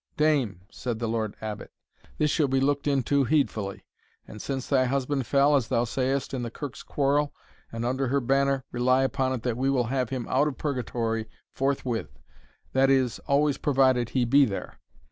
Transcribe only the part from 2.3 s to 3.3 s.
shall be looked into